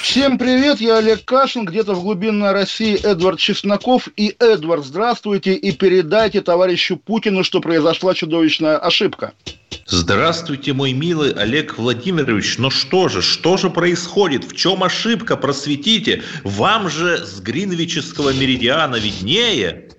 [0.00, 4.08] Всем привет, я Олег Кашин, где-то в глубинной России Эдвард Чесноков.
[4.16, 9.34] И, Эдвард, здравствуйте и передайте товарищу Путину, что произошла чудовищная ошибка.
[9.86, 12.56] Здравствуйте, мой милый Олег Владимирович.
[12.58, 14.44] Ну что же, что же происходит?
[14.44, 15.36] В чем ошибка?
[15.36, 16.22] Просветите.
[16.44, 19.90] Вам же с Гринвичского меридиана виднее.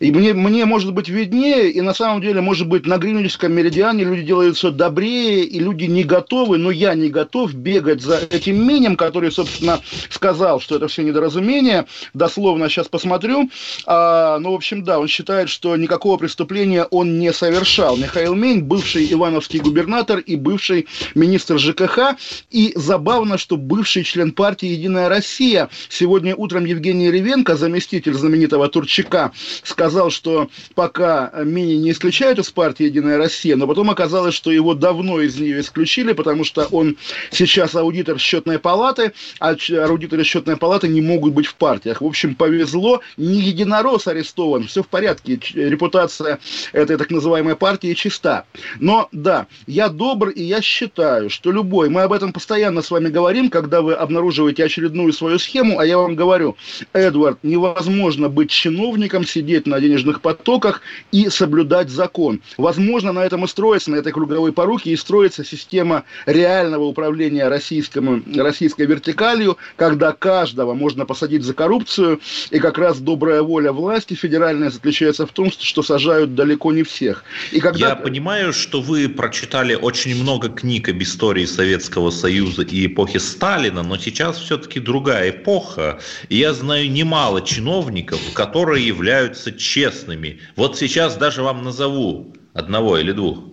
[0.00, 4.04] И мне, мне может быть виднее, и на самом деле, может быть, на Гринвичском меридиане
[4.04, 8.96] люди делаются добрее, и люди не готовы, но я не готов бегать за этим минем,
[8.96, 9.80] который, собственно,
[10.10, 11.86] сказал, что это все недоразумение.
[12.14, 13.50] Дословно сейчас посмотрю.
[13.86, 17.96] А, ну, в общем, да, он считает, что никакого преступления он не совершал.
[17.96, 22.16] Михаил Мень, бывший ивановский губернатор и бывший министр ЖКХ.
[22.50, 29.32] И забавно, что бывший член партии «Единая Россия» сегодня утром Евгений Ревенко, заместитель знаменитого Турчака,
[29.62, 34.74] сказал, что пока Мини не исключают из партии «Единая Россия», но потом оказалось, что его
[34.74, 36.96] давно из нее исключили, потому что он
[37.30, 39.54] сейчас аудитор счетной палаты, а
[39.86, 42.00] аудиторы счетной палаты не могут быть в партиях.
[42.00, 46.38] В общем, повезло, не единорос арестован, все в порядке, репутация
[46.72, 48.44] этой так называемой партии чиста.
[48.80, 53.08] Но да, я добр, и я считаю, что любой, мы об этом постоянно с вами
[53.08, 56.56] говорим, когда вы обнаруживаете очередную свою схему, а я вам говорю,
[56.92, 62.40] Эдвард, невозможно быть чиновником, сидеть на денежных потоках и соблюдать закон.
[62.56, 68.22] Возможно, на этом и строится, на этой круговой поруке и строится система реального управления российскому,
[68.36, 72.20] российской вертикалью, когда каждого можно посадить за коррупцию,
[72.50, 77.24] и как раз добрая воля власти федеральная заключается в том, что сажают далеко не всех.
[77.50, 77.88] И когда...
[77.90, 83.82] Я понимаю, что вы прочитали очень много книг об истории Советского Союза и эпохи Сталина,
[83.82, 86.00] но сейчас все-таки другая эпоха.
[86.28, 89.11] И я знаю немало чиновников, которые являются
[89.58, 90.40] честными.
[90.56, 93.52] Вот сейчас даже вам назову одного или двух.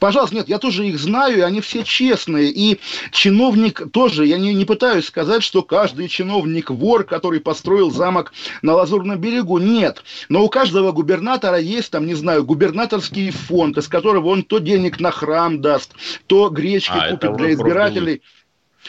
[0.00, 2.50] Пожалуйста, нет, я тоже их знаю, и они все честные.
[2.50, 2.80] И
[3.12, 8.32] чиновник тоже, я не, не пытаюсь сказать, что каждый чиновник вор, который построил замок
[8.62, 9.58] на Лазурном берегу.
[9.58, 10.02] Нет.
[10.28, 15.00] Но у каждого губернатора есть, там, не знаю, губернаторский фонд, из которого он то денег
[15.00, 15.92] на храм даст,
[16.26, 18.22] то гречки а, купит для избирателей.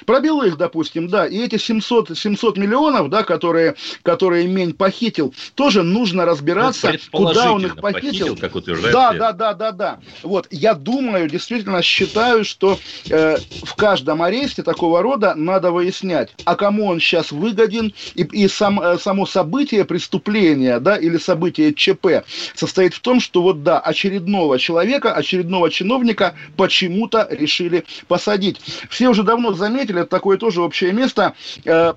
[0.06, 5.84] Про белых, допустим, да, и эти 700, 700 миллионов, да, которые, которые Мень похитил, тоже
[5.84, 8.28] нужно разбираться, ну, куда он их похитил.
[8.28, 10.00] похитил как утверждает да, да, да, да, да.
[10.24, 16.56] Вот, я думаю, действительно считаю, что э, в каждом аресте такого рода надо выяснять, а
[16.56, 22.26] кому он сейчас выгоден, и, и сам, э, само событие преступления, да, или событие ЧП
[22.56, 28.60] состоит в том, что вот, да, очередного человека, очередного чиновника почему-то решили посадить.
[28.90, 31.34] Все уже давно заметили, это такое тоже общее место.
[31.66, 31.94] Э,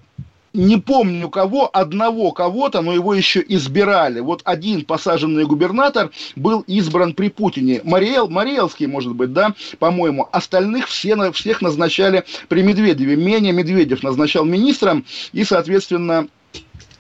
[0.53, 4.21] не помню кого, одного кого-то, но его еще избирали.
[4.21, 7.81] Вот один посаженный губернатор был избран при Путине.
[7.85, 10.29] Мариэл, Мариэлский, может быть, да, по-моему.
[10.33, 13.17] Остальных все, всех назначали при Медведеве.
[13.17, 16.27] Менее Медведев назначал министром, и, соответственно,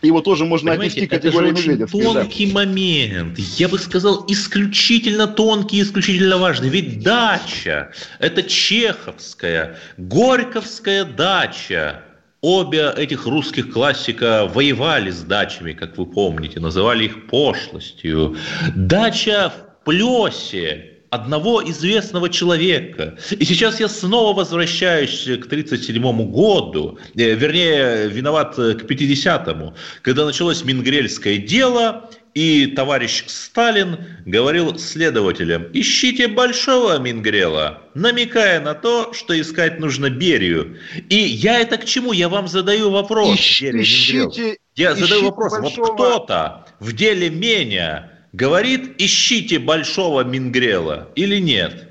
[0.06, 2.53] его тоже можно Понимаете, отнести к категории очень тонкий да.
[2.55, 3.38] момент.
[3.38, 6.69] Я бы сказал, исключительно тонкий, исключительно важный.
[6.69, 12.03] Ведь дача– это чеховская, горьковская дача.
[12.43, 18.37] Обе этих русских классика воевали с дачами, как вы помните, называли их пошлостью.
[18.75, 23.19] Дача в Плесе одного известного человека.
[23.31, 30.25] И сейчас я снова возвращаюсь к 1937 году, э, вернее, виноват э, к 50-му, когда
[30.25, 39.38] началось Мингрельское дело, и товарищ Сталин говорил следователям, ищите большого Мингрела, намекая на то, что
[39.38, 40.78] искать нужно Берию.
[41.09, 42.12] И я это к чему?
[42.12, 43.34] Я вам задаю вопрос.
[43.37, 45.59] Ищ, ищите, я ищите задаю вопрос.
[45.59, 45.87] Большого...
[45.87, 51.90] Вот кто-то в деле Меня говорит, ищите большого Мингрела или нет?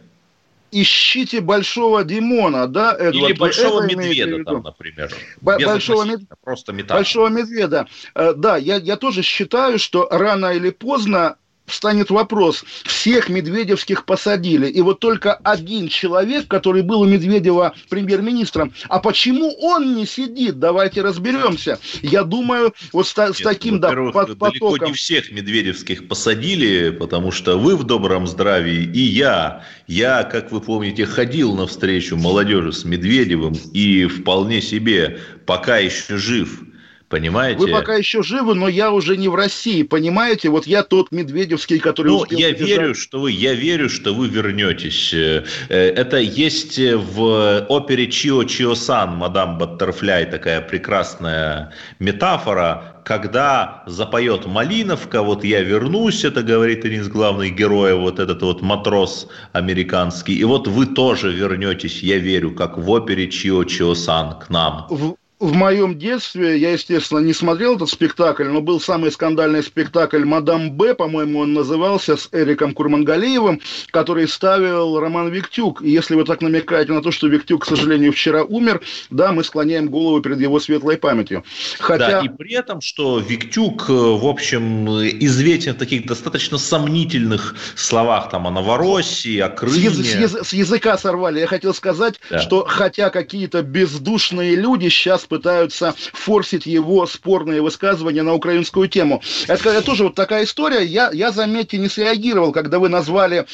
[0.71, 3.15] ищите большого Димона, да, Эдвард?
[3.15, 5.11] Или большого медведа там, например.
[5.41, 6.21] большого мед...
[6.43, 6.99] Просто метафора.
[6.99, 7.87] Большого медведа.
[8.15, 11.37] Э, да, я, я тоже считаю, что рано или поздно
[11.69, 18.73] встанет вопрос, всех Медведевских посадили, и вот только один человек, который был у Медведева премьер-министром,
[18.87, 20.59] а почему он не сидит?
[20.59, 21.79] Давайте разберемся.
[22.01, 24.69] Я думаю, вот с, Нет, с таким да, под, потоком...
[24.71, 29.63] Далеко не всех Медведевских посадили, потому что вы в добром здравии, и я.
[29.87, 36.63] Я, как вы помните, ходил навстречу молодежи с Медведевым, и вполне себе, пока еще жив–
[37.09, 37.59] Понимаете?
[37.59, 40.49] Вы пока еще живы, но я уже не в России, понимаете?
[40.49, 42.09] Вот я тот Медведевский, который...
[42.09, 42.59] Ну, я побежать.
[42.59, 45.11] верю, что вы, я верю, что вы вернетесь.
[45.13, 54.45] Э, это есть в опере Чио Чио Сан, мадам Баттерфляй, такая прекрасная метафора, когда запоет
[54.45, 60.35] Малиновка, вот я вернусь, это говорит один из главных героев, вот этот вот матрос американский,
[60.35, 64.85] и вот вы тоже вернетесь, я верю, как в опере Чио Чио Сан к нам.
[64.91, 70.25] В, в моем детстве, я, естественно, не смотрел этот спектакль, но был самый скандальный спектакль
[70.25, 75.81] «Мадам Б», по-моему, он назывался, с Эриком Курмангалеевым, который ставил Роман Виктюк.
[75.81, 79.45] И если вы так намекаете на то, что Виктюк, к сожалению, вчера умер, да, мы
[79.45, 81.45] склоняем голову перед его светлой памятью.
[81.79, 82.21] Хотя...
[82.21, 88.29] Да, и при этом, что Виктюк, э, в общем, известен в таких достаточно сомнительных словах,
[88.29, 89.89] там, о Новороссии, о Крыме.
[89.89, 91.39] С, язы- с языка сорвали.
[91.39, 92.39] Я хотел сказать, да.
[92.39, 99.21] что хотя какие-то бездушные люди сейчас пытаются форсить его спорные высказывания на украинскую тему.
[99.47, 100.83] Это, это тоже вот такая история.
[100.83, 103.45] Я, я, заметьте, не среагировал, когда вы назвали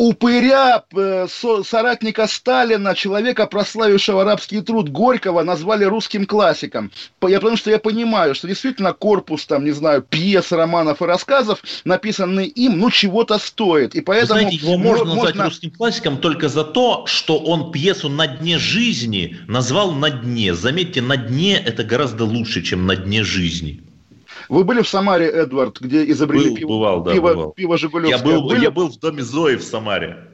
[0.00, 1.26] упыря, э,
[1.62, 6.90] соратника Сталина, человека, прославившего арабский труд Горького, назвали русским классиком.
[7.28, 11.62] Я, потому что я понимаю, что действительно корпус, там, не знаю, пьес, романов и рассказов,
[11.84, 13.94] написанный им, ну, чего-то стоит.
[13.94, 14.40] И поэтому...
[14.40, 18.26] Вы знаете, его можно, можно назвать русским классиком только за то, что он пьесу «На
[18.26, 20.54] дне жизни» назвал «На дне».
[20.54, 23.82] Заметьте, «На дне»— это гораздо лучше, чем «На дне жизни».
[24.50, 27.52] Вы были в Самаре, Эдвард, где изобрели был, пиво, бывал, да, пиво, бывал.
[27.52, 28.18] пиво Жигулевское?
[28.18, 28.62] Я был, были?
[28.64, 30.29] я был в доме Зои в Самаре.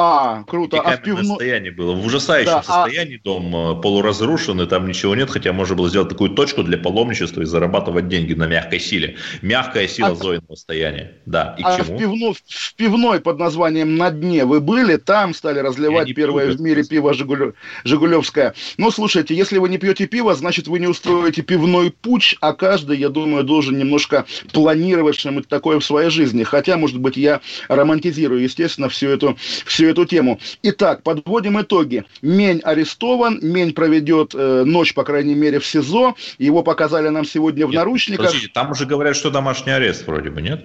[0.00, 0.76] А, круто.
[0.76, 1.24] И а в пивно...
[1.24, 1.92] состоянии было.
[1.92, 3.24] В ужасающем да, а состоянии а...
[3.24, 7.44] дом э, полуразрушенный, там ничего нет, хотя можно было сделать такую точку для паломничества и
[7.44, 9.16] зарабатывать деньги на мягкой силе.
[9.42, 10.14] Мягкая сила а...
[10.14, 11.14] Зоиного состояния.
[11.26, 11.96] Да, и а к чему?
[11.96, 12.32] В, пивно...
[12.32, 14.98] в пивной под названием «На дне» вы были?
[14.98, 17.54] Там стали разливать первое пью, в мире пиво Жигулев...
[17.82, 18.54] Жигулевское.
[18.76, 22.98] Ну, слушайте, если вы не пьете пиво, значит, вы не устроите пивной путь, а каждый,
[22.98, 26.44] я думаю, должен немножко планировать что-нибудь такое в своей жизни.
[26.44, 30.38] Хотя, может быть, я романтизирую, естественно, всю эту, всю эту тему.
[30.62, 32.04] Итак, подводим итоги.
[32.22, 36.14] Мень арестован, Мень проведет э, ночь, по крайней мере, в СИЗО.
[36.38, 38.26] Его показали нам сегодня в нет, наручниках.
[38.26, 40.64] Подождите, там уже говорят, что домашний арест вроде бы, нет?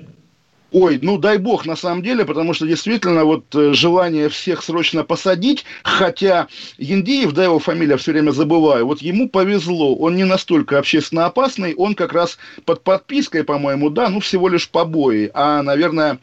[0.74, 5.04] Ой, ну дай бог на самом деле, потому что действительно вот э, желание всех срочно
[5.04, 6.48] посадить, хотя
[6.80, 11.75] Яндиев, да, его фамилия все время забываю, вот ему повезло, он не настолько общественно опасный,
[11.75, 16.18] он как раз под подпиской, по-моему, да, ну всего лишь побои, а, наверное,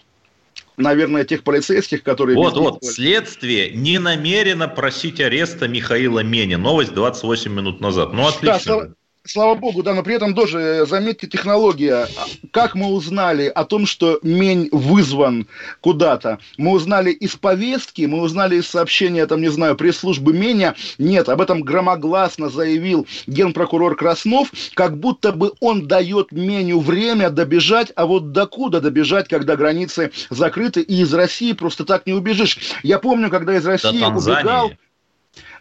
[0.80, 2.36] наверное, тех полицейских, которые...
[2.36, 6.56] Вот, вот, следствие не намерено просить ареста Михаила Мени.
[6.56, 8.12] Новость 28 минут назад.
[8.12, 8.80] Ну, отлично.
[8.80, 8.94] Да,
[9.26, 12.08] Слава богу, да, но при этом тоже, э, заметьте, технология.
[12.52, 15.46] Как мы узнали о том, что Мень вызван
[15.82, 16.38] куда-то?
[16.56, 20.74] Мы узнали из повестки, мы узнали из сообщения, там, не знаю, пресс-службы Меня.
[20.96, 27.92] Нет, об этом громогласно заявил генпрокурор Краснов, как будто бы он дает Меню время добежать,
[27.96, 32.58] а вот докуда добежать, когда границы закрыты, и из России просто так не убежишь.
[32.82, 34.72] Я помню, когда из России убегал...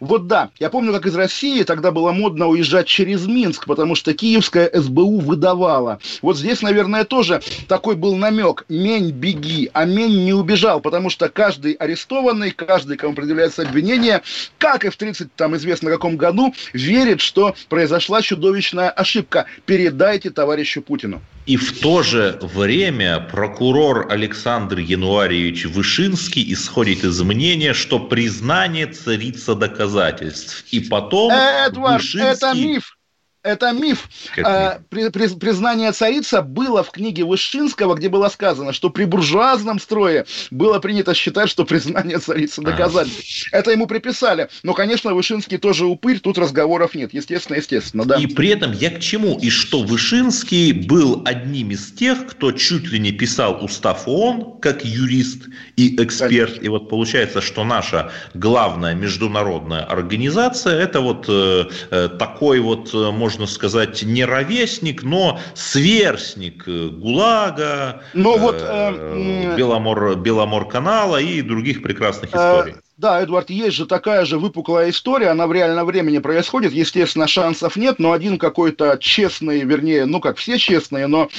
[0.00, 4.14] Вот да, я помню, как из России тогда было модно уезжать через Минск, потому что
[4.14, 6.00] киевская СБУ выдавала.
[6.22, 8.64] Вот здесь, наверное, тоже такой был намек.
[8.68, 9.70] Мень, беги.
[9.74, 14.22] А Мень не убежал, потому что каждый арестованный, каждый, кому предъявляется обвинение,
[14.58, 19.46] как и в 30, там, известно каком году, верит, что произошла чудовищная ошибка.
[19.66, 21.20] Передайте товарищу Путину.
[21.46, 29.54] И в то же время прокурор Александр Януарьевич Вышинский исходит из мнения, что признание царица
[29.90, 30.64] доказательств.
[30.70, 32.28] И потом Эдвард, Вышинский...
[32.28, 32.96] это миф
[33.42, 34.08] это миф.
[34.34, 40.26] При, при, признание царица было в книге Вышинского, где было сказано, что при буржуазном строе
[40.50, 43.48] было принято считать, что признание царицы доказательств.
[43.52, 43.58] А.
[43.58, 44.48] Это ему приписали.
[44.62, 47.14] Но, конечно, Вышинский тоже упырь, тут разговоров нет.
[47.14, 48.16] Естественно, естественно, да.
[48.16, 49.38] И при этом я к чему?
[49.40, 54.84] И что Вышинский был одним из тех, кто чуть ли не писал устав ООН, как
[54.84, 55.44] юрист
[55.76, 56.50] и эксперт.
[56.50, 56.64] Конечно.
[56.64, 63.10] И вот получается, что наша главная международная организация, это вот э, э такой вот, э,
[63.10, 71.18] может можно сказать, не ровесник, но сверстник э, ГУЛАГа, ну, вот, э, Беломор, Беломор канала
[71.18, 72.74] и других прекрасных историй.
[73.00, 77.76] Да, Эдвард, есть же такая же выпуклая история, она в реальном времени происходит, естественно, шансов
[77.76, 81.30] нет, но один какой-то честный, вернее, ну как все честные, но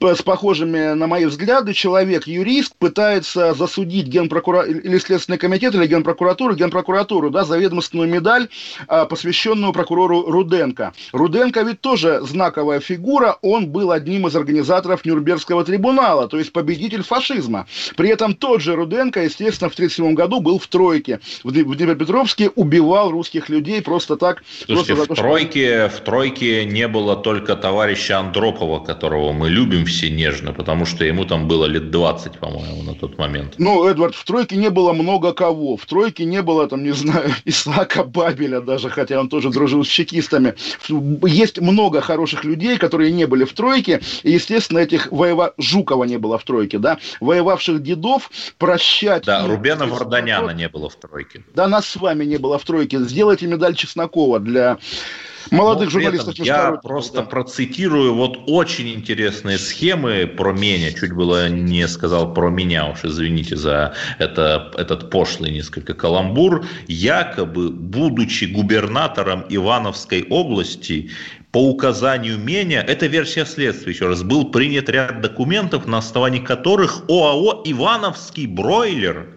[0.00, 4.62] с похожими на мои взгляды человек, юрист, пытается засудить генпрокура...
[4.62, 8.48] или Следственный комитет, или генпрокуратуру, генпрокуратуру, да, за ведомственную медаль,
[8.88, 10.94] а, посвященную прокурору Руденко.
[11.12, 17.02] Руденко ведь тоже знаковая фигура, он был одним из организаторов Нюрнбергского трибунала, то есть победитель
[17.02, 17.66] фашизма.
[17.94, 23.10] При этом тот же Руденко, естественно, в 1937 году был втрое тройке в Днепропетровске убивал
[23.10, 24.42] русских людей просто так.
[24.64, 25.96] Слушайте, просто в, тройке, что...
[25.96, 31.24] в тройке не было только товарища Андропова, которого мы любим все нежно, потому что ему
[31.24, 33.54] там было лет 20, по-моему, на тот момент.
[33.58, 35.76] Ну, Эдвард, в тройке не было много кого.
[35.76, 39.88] В тройке не было, там, не знаю, Исаака Бабеля даже, хотя он тоже дружил с
[39.88, 40.54] чекистами.
[41.26, 45.54] Есть много хороших людей, которые не были в тройке, и, естественно, этих воева...
[45.58, 49.24] Жукова не было в тройке, да, воевавших дедов прощать...
[49.24, 51.44] Да, Рубена Варданяна не было в тройке.
[51.54, 52.98] Да, нас с вами не было в тройке.
[53.00, 54.78] Сделайте медаль Чеснокова для
[55.50, 56.34] молодых Но журналистов.
[56.38, 57.22] Я просто да.
[57.22, 60.92] процитирую вот очень интересные схемы про меня.
[60.92, 66.64] Чуть было не сказал про меня, уж извините за это, этот пошлый несколько каламбур.
[66.88, 71.10] Якобы, будучи губернатором Ивановской области,
[71.54, 77.04] по указанию Меня, это версия следствия, еще раз, был принят ряд документов, на основании которых
[77.08, 79.33] ОАО «Ивановский бройлер»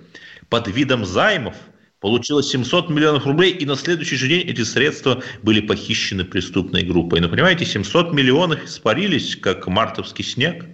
[0.50, 1.56] под видом займов–
[2.00, 7.20] получилось 700 миллионов рублей, и на следующий же день эти средства были похищены преступной группой.
[7.20, 10.66] Ну, понимаете, 700 миллионов испарились, как мартовский снег.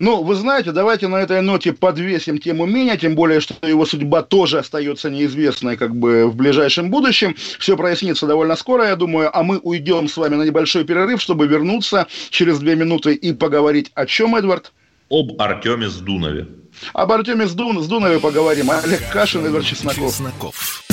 [0.00, 4.22] Ну, вы знаете, давайте на этой ноте подвесим тему меня, тем более, что его судьба
[4.22, 7.36] тоже остается неизвестной как бы в ближайшем будущем.
[7.60, 11.46] Все прояснится довольно скоро, я думаю, а мы уйдем с вами на небольшой перерыв, чтобы
[11.46, 14.72] вернуться через две минуты и поговорить о чем, Эдвард?
[15.10, 16.48] Об Артеме Сдунове.
[16.92, 18.70] Об Артеме Сдун, Сдунове поговорим.
[18.70, 20.12] Олег Кашин, Игорь Чесноков.
[20.12, 20.84] Чесноков.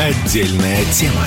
[0.00, 1.26] Отдельная тема.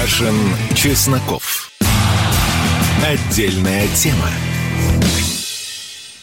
[0.00, 0.34] Кашин,
[0.74, 1.70] Чесноков.
[3.06, 4.28] Отдельная тема.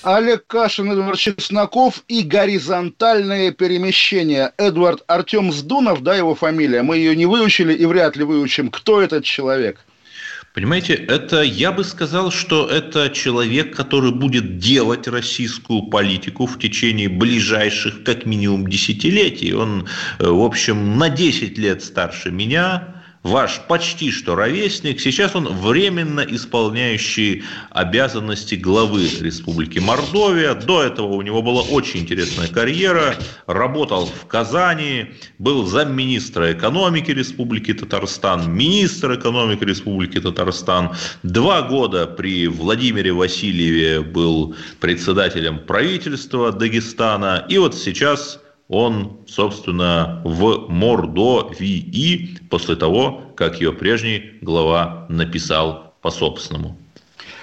[0.03, 4.51] Олег Кашин, Эдвард Чесноков и горизонтальное перемещение.
[4.57, 6.83] Эдвард Артем Сдунов, да, его фамилия.
[6.83, 8.69] Мы ее не выучили и вряд ли выучим.
[8.71, 9.79] Кто этот человек?
[10.53, 17.07] Понимаете, это я бы сказал, что это человек, который будет делать российскую политику в течение
[17.07, 19.53] ближайших как минимум десятилетий.
[19.53, 19.87] Он,
[20.19, 26.21] э, в общем, на 10 лет старше меня, ваш почти что ровесник, сейчас он временно
[26.21, 30.55] исполняющий обязанности главы Республики Мордовия.
[30.55, 37.73] До этого у него была очень интересная карьера, работал в Казани, был замминистра экономики Республики
[37.73, 40.95] Татарстан, министр экономики Республики Татарстан.
[41.23, 47.45] Два года при Владимире Васильеве был председателем правительства Дагестана.
[47.49, 48.39] И вот сейчас
[48.71, 56.77] он, собственно, в Мордовии после того, как ее прежний глава написал по-собственному.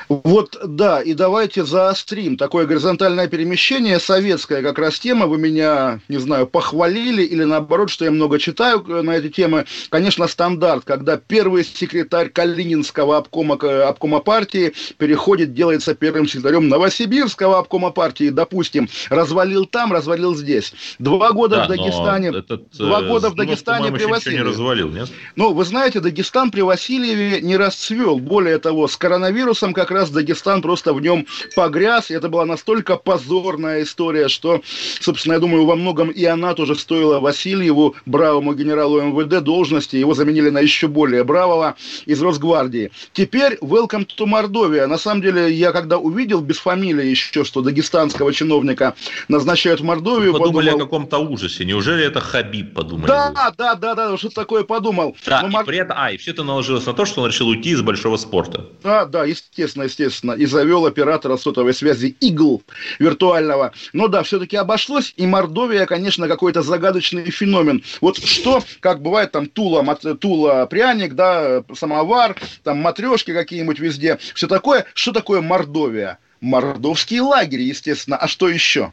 [0.08, 2.36] Вот, да, и давайте заострим.
[2.36, 5.26] Такое горизонтальное перемещение, советская как раз тема.
[5.26, 9.66] Вы меня, не знаю, похвалили или наоборот, что я много читаю на эти темы.
[9.90, 13.54] Конечно, стандарт, когда первый секретарь Калининского обкома,
[13.86, 20.72] обкома партии переходит, делается первым секретарем Новосибирского обкома партии, допустим, развалил там, развалил здесь.
[20.98, 24.42] Два года да, в Дагестане, этот, два э, года в Дагестане при Васильеве.
[24.42, 25.10] не развалил, нет?
[25.36, 28.18] Ну, вы знаете, Дагестан при Васильеве не расцвел.
[28.18, 31.26] Более того, с коронавирусом как раз раз Дагестан просто в нем
[31.56, 34.62] погряз, и это была настолько позорная история, что,
[35.00, 40.14] собственно, я думаю, во многом и она тоже стоила Васильеву, бравому генералу МВД, должности, его
[40.14, 41.76] заменили на еще более бравого
[42.06, 42.90] из Росгвардии.
[43.12, 44.86] Теперь welcome to Мордовия.
[44.86, 48.94] На самом деле, я когда увидел без фамилии еще, что дагестанского чиновника
[49.28, 50.32] назначают в Мордовию...
[50.32, 50.82] Подумали подумал...
[50.82, 51.64] о каком-то ужасе.
[51.64, 53.08] Неужели это Хабиб, подумали?
[53.08, 55.16] Да, да, да, да, что такое подумал.
[55.26, 55.64] Да, Но и Мор...
[55.64, 58.16] при этом, а, и все это наложилось на то, что он решил уйти из большого
[58.16, 58.66] спорта.
[58.82, 62.62] Да, да, естественно, естественно, и завел оператора сотовой связи Игл
[62.98, 63.72] виртуального.
[63.92, 67.82] Но да, все-таки обошлось, и Мордовия, конечно, какой-то загадочный феномен.
[68.00, 74.18] Вот что, как бывает там Тула, мат, Тула пряник, да, самовар, там матрешки какие-нибудь везде,
[74.34, 74.86] все такое.
[74.94, 76.18] Что такое Мордовия?
[76.40, 78.16] Мордовский лагерь, естественно.
[78.16, 78.92] А что еще?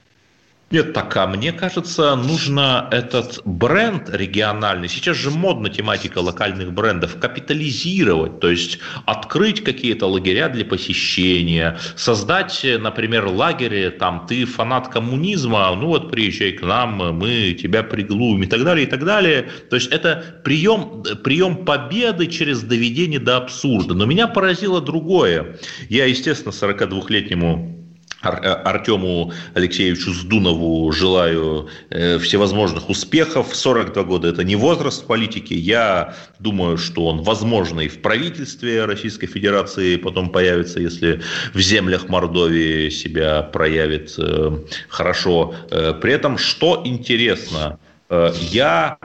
[0.72, 7.20] Нет, так, а мне кажется, нужно этот бренд региональный, сейчас же модна тематика локальных брендов,
[7.20, 15.74] капитализировать, то есть открыть какие-то лагеря для посещения, создать, например, лагерь, там, ты фанат коммунизма,
[15.76, 19.48] ну вот приезжай к нам, мы тебя приглумим и так далее, и так далее.
[19.70, 23.94] То есть это прием, прием победы через доведение до абсурда.
[23.94, 25.58] Но меня поразило другое.
[25.90, 27.85] Я, естественно, 42-летнему Ар-
[28.26, 33.56] Артему Алексеевичу Сдунову желаю э, всевозможных успехов.
[33.56, 35.54] 42 года– это не возраст политики.
[35.54, 41.22] Я думаю, что он, возможно, и в правительстве Российской Федерации потом появится, если
[41.54, 44.58] в землях Мордовии себя проявит э,
[44.90, 45.56] хорошо.
[45.72, 47.80] Э, при этом, что интересно,
[48.10, 48.98] э, я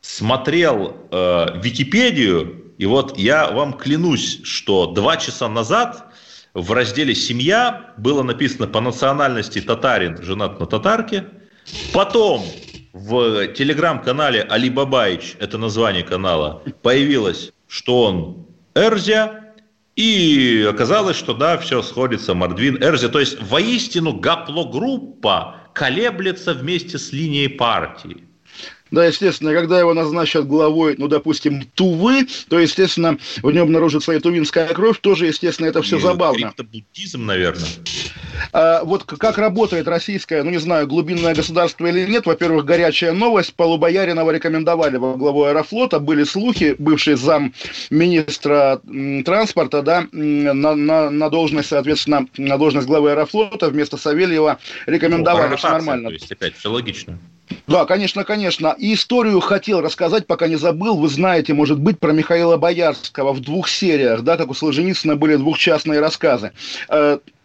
[0.00, 6.05] смотрел э, Википедию, и вот я вам клянусь, что два часа назад
[6.56, 11.26] в разделе «Семья» было написано по национальности татарин, женат на татарке.
[11.92, 12.46] Потом
[12.94, 19.52] в телеграм-канале Али Бабаич, это название канала, появилось, что он Эрзя,
[19.96, 23.10] и оказалось, что да, все сходится, Мордвин, Эрзя.
[23.10, 28.24] То есть воистину гаплогруппа колеблется вместе с линией партии.
[28.90, 34.20] Да, естественно, когда его назначат главой, ну, допустим, Тувы, то, естественно, в нем обнаружится и
[34.20, 36.52] тувинская кровь, тоже, естественно, это все забавно.
[36.56, 37.66] буддизм, наверное.
[38.52, 43.54] А, вот как работает российское, ну, не знаю, глубинное государство или нет, во-первых, горячая новость,
[43.54, 47.54] Полубояринова рекомендовали во главу Аэрофлота, были слухи, бывший зам
[47.90, 48.80] министра
[49.24, 55.56] транспорта, да, на, на, на должность, соответственно, на должность главы Аэрофлота вместо Савельева рекомендовали, ну,
[55.56, 56.08] все нормально.
[56.08, 57.18] То есть, опять, все логично.
[57.66, 58.74] Да, конечно, конечно.
[58.78, 60.96] И историю хотел рассказать, пока не забыл.
[60.96, 65.36] Вы знаете, может быть, про Михаила Боярского в двух сериях, да, как у Солженицына были
[65.36, 66.52] двухчастные рассказы.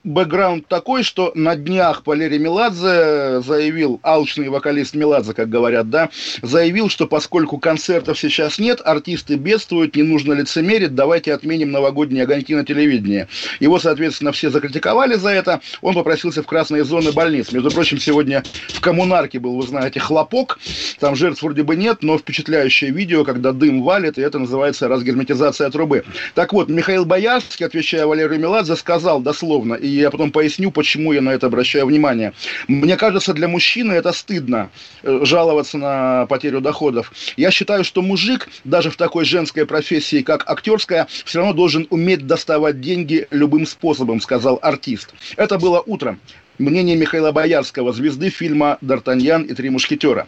[0.04, 6.10] Бэкграунд такой, что на днях Валерий Меладзе заявил, алчный вокалист Меладзе, как говорят, да,
[6.42, 12.56] заявил, что поскольку концертов сейчас нет, артисты бедствуют, не нужно лицемерить, давайте отменим новогодние огоньки
[12.56, 13.28] на телевидении.
[13.60, 17.52] Его, соответственно, все закритиковали за это, он попросился в красные зоны больниц.
[17.52, 20.58] Между прочим, сегодня в коммунарке был, вы знаете, хлопок,
[21.00, 25.70] там жертв вроде бы нет, но впечатляющее видео, когда дым валит, и это называется разгерметизация
[25.70, 26.06] трубы.
[26.34, 31.22] Так вот, Михаил Боярский, отвечая Валерию Меладзе, сказал дословно, и я потом поясню, почему я
[31.22, 32.34] на это обращаю внимание.
[32.68, 34.70] Мне кажется, для мужчины это стыдно
[35.04, 37.12] э, жаловаться на потерю доходов.
[37.38, 42.28] Я считаю, что мужик, даже в такой женской профессии, как актерская, все равно должен уметь
[42.28, 45.14] доставать деньги любым способом, сказал артист.
[45.38, 46.20] Это было утром
[46.62, 50.28] мнение Михаила Боярского, звезды фильма «Д'Артаньян и три мушкетера».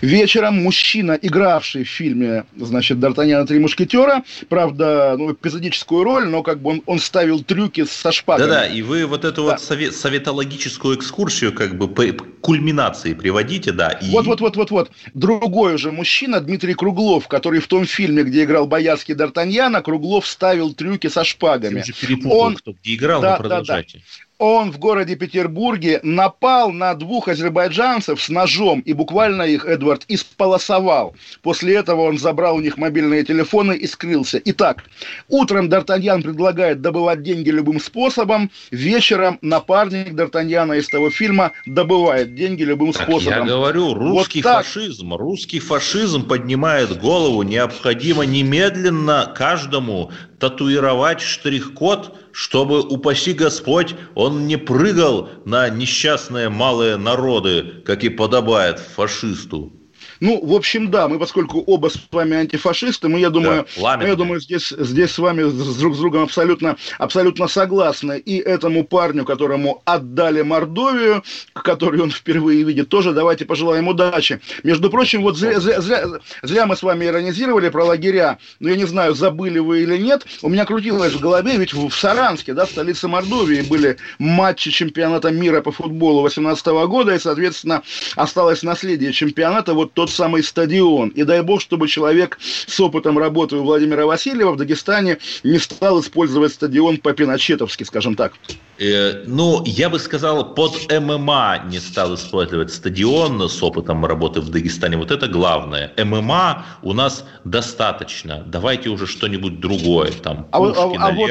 [0.00, 6.42] Вечером мужчина, игравший в фильме, значит, «Д'Артаньян и три мушкетера», правда, ну, эпизодическую роль, но
[6.42, 8.48] как бы он, он ставил трюки со шпагами.
[8.48, 9.52] Да-да, и вы вот эту да.
[9.52, 12.04] вот совет, советологическую экскурсию как бы по
[12.40, 13.90] кульминации приводите, да.
[13.90, 14.10] И...
[14.10, 14.90] Вот-вот-вот-вот-вот.
[15.14, 20.72] Другой уже мужчина, Дмитрий Круглов, который в том фильме, где играл Боярский Д'Артаньяна, Круглов ставил
[20.72, 21.82] трюки со шпагами.
[21.82, 22.56] Ты уже перепутал, он...
[22.56, 23.98] кто где играл, да, но продолжайте.
[23.98, 29.66] Да, да он в городе Петербурге напал на двух азербайджанцев с ножом и буквально их,
[29.66, 31.14] Эдвард, исполосовал.
[31.42, 34.40] После этого он забрал у них мобильные телефоны и скрылся.
[34.44, 34.84] Итак,
[35.28, 42.62] утром Д'Артаньян предлагает добывать деньги любым способом, вечером напарник Д'Артаньяна из того фильма добывает деньги
[42.62, 43.40] любым так способом.
[43.40, 52.82] Я говорю, русский вот фашизм, русский фашизм поднимает голову, необходимо немедленно каждому татуировать штрих-код, чтобы,
[52.82, 59.72] упаси Господь, он не прыгал на несчастные малые народы, как и подобает фашисту.
[60.20, 64.04] Ну, в общем, да, мы, поскольку оба с вами антифашисты, мы, я думаю, да, мы,
[64.04, 65.42] я думаю здесь, здесь с вами
[65.78, 68.18] друг с другом абсолютно, абсолютно согласны.
[68.18, 71.22] И этому парню, которому отдали Мордовию,
[71.54, 74.40] который он впервые видит, тоже давайте пожелаем удачи.
[74.64, 76.06] Между прочим, вот зря, зря, зря,
[76.42, 80.26] зря мы с вами иронизировали про лагеря, но я не знаю, забыли вы или нет,
[80.42, 85.60] у меня крутилось в голове, ведь в Саранске, да, столице Мордовии, были матчи чемпионата мира
[85.60, 87.82] по футболу 18 года, и, соответственно,
[88.16, 91.10] осталось наследие чемпионата, вот тот тот самый стадион.
[91.10, 96.00] И дай бог, чтобы человек с опытом работы у Владимира Васильева в Дагестане не стал
[96.00, 98.32] использовать стадион по-пиночетовски, скажем так.
[98.78, 104.50] Э, ну, я бы сказал, под ММА не стал использовать стадион с опытом работы в
[104.50, 104.96] Дагестане.
[104.96, 105.92] Вот это главное.
[105.96, 108.44] ММА у нас достаточно.
[108.46, 110.12] Давайте уже что-нибудь другое.
[110.12, 111.30] Там а, Пушкина, а, а, вот...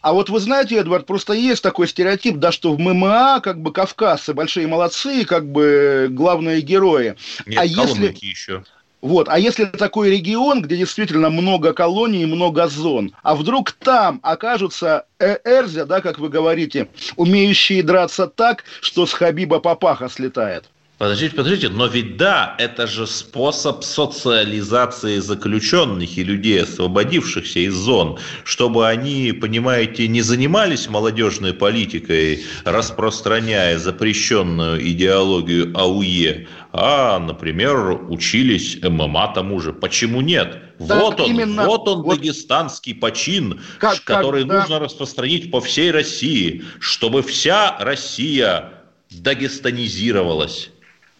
[0.00, 3.72] А вот вы знаете, Эдвард, просто есть такой стереотип, да, что в ММА как бы
[3.72, 7.14] кавказцы большие молодцы, как бы главные герои.
[7.46, 8.64] Нет, а если еще.
[9.02, 15.06] Вот, а если такой регион, где действительно много колоний, много зон, а вдруг там окажутся
[15.18, 20.70] э, Эрзя, да, как вы говорите, умеющие драться так, что с Хабиба папаха слетает?
[21.02, 28.20] Подождите, подождите, но ведь да, это же способ социализации заключенных и людей, освободившихся из зон,
[28.44, 39.32] чтобы они, понимаете, не занимались молодежной политикой, распространяя запрещенную идеологию АУЕ, а, например, учились ММА
[39.34, 39.72] тому же.
[39.72, 40.62] Почему нет?
[40.78, 45.60] Так вот он, именно, вот он вот, дагестанский почин, как, который как, нужно распространить по
[45.60, 48.74] всей России, чтобы вся Россия
[49.10, 50.70] дагестанизировалась.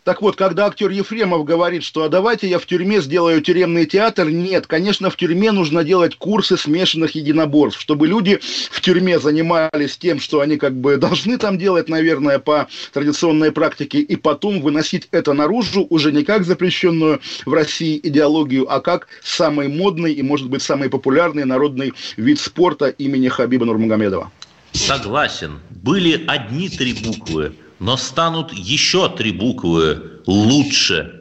[0.05, 4.29] Так вот, когда актер Ефремов говорит, что а давайте я в тюрьме сделаю тюремный театр,
[4.31, 8.41] нет, конечно, в тюрьме нужно делать курсы смешанных единоборств, чтобы люди
[8.73, 14.01] в тюрьме занимались тем, что они как бы должны там делать, наверное, по традиционной практике,
[14.01, 19.69] и потом выносить это наружу уже не как запрещенную в России идеологию, а как самый
[19.69, 24.33] модный и, может быть, самый популярный народный вид спорта имени Хабиба Нурмагомедова.
[24.73, 25.61] Согласен.
[25.71, 31.21] Были одни три буквы но станут еще три буквы лучше.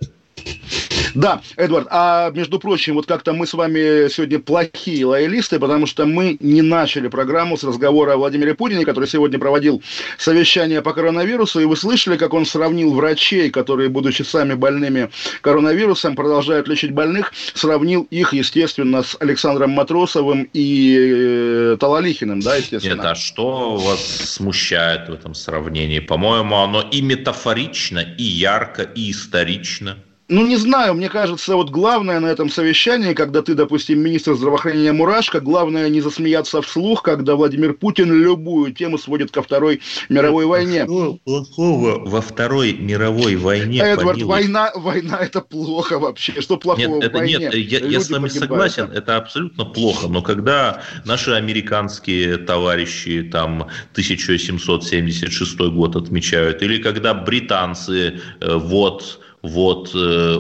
[1.14, 6.06] Да, Эдвард, а между прочим, вот как-то мы с вами сегодня плохие лоялисты, потому что
[6.06, 9.82] мы не начали программу с разговора о Владимире Путине, который сегодня проводил
[10.18, 15.10] совещание по коронавирусу, и вы слышали, как он сравнил врачей, которые, будучи сами больными
[15.42, 22.96] коронавирусом, продолжают лечить больных, сравнил их, естественно, с Александром Матросовым и э, Талалихиным, да, естественно.
[22.96, 26.00] Нет, а что вас смущает в этом сравнении?
[26.00, 29.98] По-моему, оно и метафорично, и ярко, и исторично.
[30.32, 34.94] Ну, не знаю, мне кажется, вот главное на этом совещании, когда ты, допустим, министр здравоохранения
[34.94, 40.86] Мурашко, главное не засмеяться вслух, когда Владимир Путин любую тему сводит ко Второй мировой войне.
[40.86, 43.82] Что плохого во Второй мировой войне?
[43.82, 46.40] Эдвард, война, война это плохо вообще.
[46.40, 47.38] Что плохого нет, это, в войне?
[47.38, 48.72] Нет, я, я с вами погибают.
[48.72, 50.08] согласен, это абсолютно плохо.
[50.08, 59.92] Но когда наши американские товарищи там 1776 год отмечают, или когда британцы э, вот вот
[59.96, 60.38] э,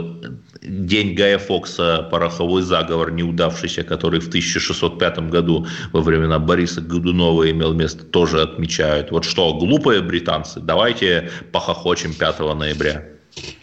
[0.61, 7.73] день Гая Фокса, пороховой заговор неудавшийся, который в 1605 году во времена Бориса Годунова имел
[7.73, 9.11] место, тоже отмечают.
[9.11, 13.05] Вот что, глупые британцы, давайте похохочем 5 ноября.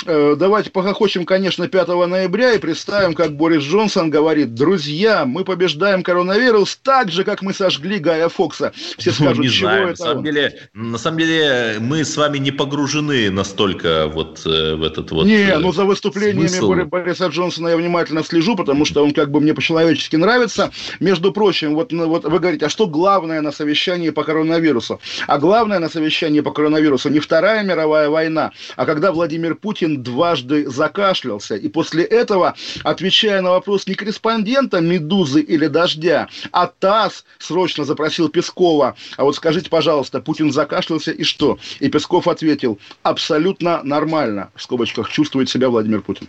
[0.07, 6.03] Э, давайте похохочем, конечно, 5 ноября и представим, как Борис Джонсон говорит, друзья, мы побеждаем
[6.03, 8.73] коронавирус так же, как мы сожгли Гая Фокса.
[8.97, 9.89] Все ну, скажут, не чего знаю.
[9.89, 14.75] это на самом, деле, на самом деле, мы с вами не погружены настолько вот э,
[14.77, 16.73] в этот вот Не, э, ну за выступлениями смысл.
[16.85, 20.71] Бориса Джонсона я внимательно слежу, потому что он как бы мне по-человечески нравится.
[21.01, 25.01] Между прочим, вот, ну, вот вы говорите, а что главное на совещании по коронавирусу?
[25.27, 30.69] А главное на совещании по коронавирусу не Вторая мировая война, а когда Владимир Путин дважды
[30.69, 31.57] закашлялся.
[31.57, 38.29] И после этого, отвечая на вопрос не корреспондента «Медузы» или «Дождя», а ТАСС срочно запросил
[38.29, 38.97] Пескова.
[39.17, 41.59] А вот скажите, пожалуйста, Путин закашлялся и что?
[41.81, 46.29] И Песков ответил, абсолютно нормально, в скобочках, чувствует себя Владимир Путин.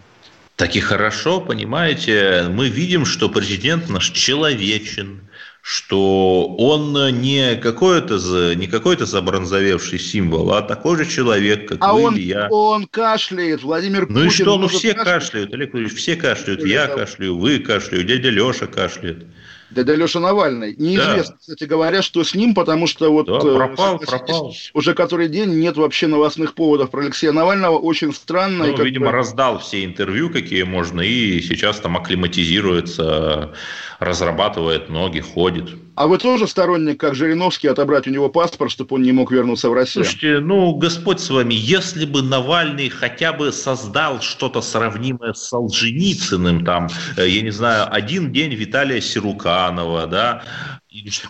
[0.56, 5.22] Так и хорошо, понимаете, мы видим, что президент наш человечен,
[5.70, 12.06] что он не какой-то не какой-то забронзовевший символ, а такой же человек, как а вы
[12.06, 12.48] он, или я.
[12.50, 16.88] он кашляет, Владимир Ну и что, ну все кашляют, кашляют Олег Владимирович, все кашляют, я
[16.88, 19.28] кашляю, вы кашляю, дядя Леша кашляет
[19.72, 20.76] дядя Леша Навальный.
[20.78, 21.40] Неизвестно, да.
[21.40, 23.28] кстати говоря, что с ним, потому что вот...
[23.28, 24.54] Да, э, пропал, пропал.
[24.74, 27.78] Уже который день нет вообще новостных поводов про Алексея Навального.
[27.78, 28.66] Очень странно.
[28.66, 29.12] Ну, видимо, бы...
[29.12, 33.54] раздал все интервью, какие можно, и сейчас там акклиматизируется,
[34.00, 35.70] разрабатывает ноги, ходит.
[36.00, 39.70] А вы тоже сторонник, как Жириновский, отобрать у него паспорт, чтобы он не мог вернуться
[39.70, 40.06] в Россию?
[40.06, 46.64] Слушайте, ну, Господь с вами, если бы Навальный хотя бы создал что-то сравнимое с Солженицыным,
[46.64, 50.44] там, э, я не знаю, один день Виталия Сируканова, да,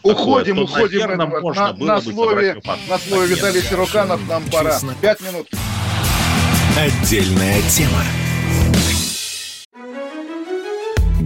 [0.03, 0.99] уходим, такое, уходим.
[0.99, 4.77] Наверное, можно на, на, слове, на слове Виталий Сируканов нам пора.
[5.01, 5.47] Пять минут.
[6.77, 8.03] Отдельная тема.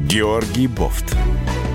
[0.07, 1.13] Георгий Бофт.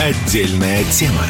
[0.00, 1.26] Отдельная тема.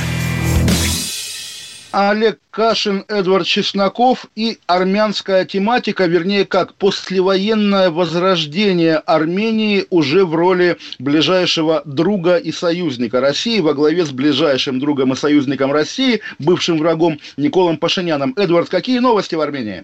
[1.90, 10.76] Олег Кашин, Эдвард Чесноков и армянская тематика, вернее, как послевоенное возрождение Армении уже в роли
[11.00, 17.18] ближайшего друга и союзника России во главе с ближайшим другом и союзником России, бывшим врагом
[17.36, 18.34] Николом Пашиняном.
[18.36, 19.82] Эдвард, какие новости в Армении?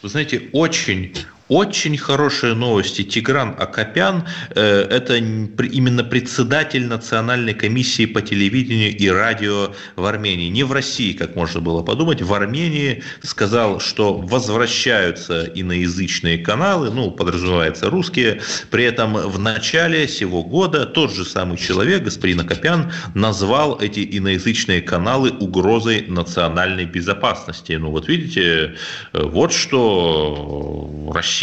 [0.00, 1.14] Вы знаете, очень
[1.52, 3.02] Очень хорошие новости.
[3.02, 10.48] Тигран Акопян э,– это именно председатель Национальной комиссии по телевидению и радио в Армении.
[10.48, 17.10] Не в России, как можно было подумать, в Армении сказал, что возвращаются иноязычные каналы, ну,
[17.10, 18.40] подразумевается русские.
[18.70, 24.80] При этом в начале сего года тот же самый человек, господин Акопян, назвал эти иноязычные
[24.80, 27.72] каналы угрозой национальной безопасности.
[27.72, 28.74] Ну, вот видите,
[29.12, 31.41] э, вот что Россия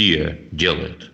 [0.52, 1.12] делает.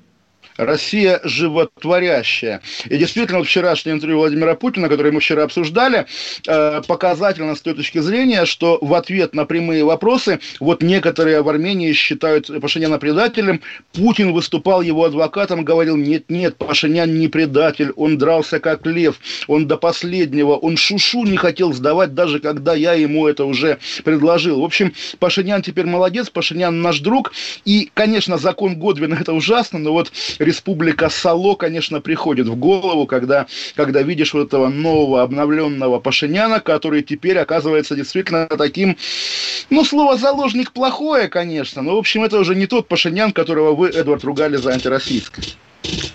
[0.58, 2.62] Россия животворящая.
[2.86, 6.06] И действительно, вот вчерашнее интервью Владимира Путина, которое мы вчера обсуждали,
[6.48, 11.50] э, показательно с той точки зрения, что в ответ на прямые вопросы, вот некоторые в
[11.50, 13.62] Армении считают Пашиняна предателем,
[13.94, 19.78] Путин выступал его адвокатом, говорил, нет-нет, Пашинян не предатель, он дрался как лев, он до
[19.78, 24.62] последнего, он шушу не хотел сдавать, даже когда я ему это уже предложил.
[24.62, 27.34] В общем, Пашинян теперь молодец, Пашинян наш друг,
[27.66, 30.12] и, конечно, закон Годвина это ужасно, но вот
[30.46, 37.04] республика Сало, конечно, приходит в голову, когда, когда видишь вот этого нового обновленного Пашиняна, который
[37.04, 38.98] теперь оказывается действительно таким,
[39.70, 43.90] ну, слово «заложник» плохое, конечно, но, в общем, это уже не тот Пашинян, которого вы,
[43.90, 45.58] Эдвард, ругали за антироссийскость.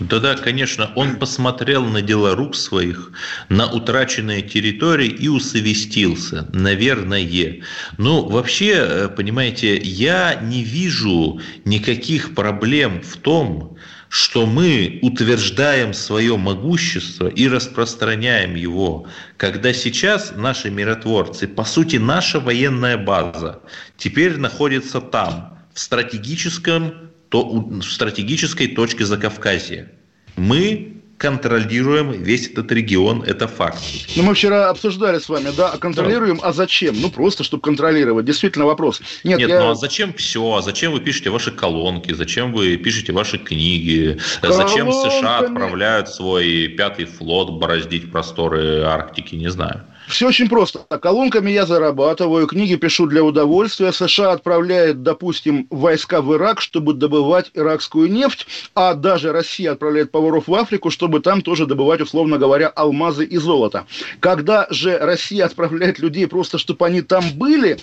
[0.00, 3.12] Да-да, конечно, он посмотрел на дела рук своих,
[3.48, 7.60] на утраченные территории и усовестился, наверное.
[7.98, 13.76] Ну, вообще, э, понимаете, я не вижу никаких проблем в том,
[14.10, 22.40] что мы утверждаем свое могущество и распространяем его, когда сейчас наши миротворцы, по сути, наша
[22.40, 23.60] военная база
[23.96, 29.92] теперь находится там, в стратегическом, то, в стратегической точке Закавказья.
[30.36, 33.78] Мы контролируем весь этот регион, это факт.
[34.16, 36.48] Ну, мы вчера обсуждали с вами, да, а контролируем, да.
[36.48, 36.98] а зачем?
[36.98, 38.24] Ну, просто, чтобы контролировать.
[38.24, 39.02] Действительно вопрос.
[39.22, 39.60] Нет, Нет я...
[39.60, 40.54] ну а зачем все?
[40.54, 42.12] А зачем вы пишете ваши колонки?
[42.14, 44.18] Зачем вы пишете ваши книги?
[44.40, 44.68] Колонками.
[44.68, 49.34] Зачем США отправляют свой пятый флот бороздить просторы Арктики?
[49.34, 49.84] Не знаю.
[50.10, 50.80] Все очень просто.
[51.00, 53.92] Колонками я зарабатываю, книги пишу для удовольствия.
[53.92, 60.48] США отправляет, допустим, войска в Ирак, чтобы добывать иракскую нефть, а даже Россия отправляет поваров
[60.48, 63.86] в Африку, чтобы там тоже добывать, условно говоря, алмазы и золото.
[64.20, 67.78] Когда же Россия отправляет людей просто, чтобы они там были,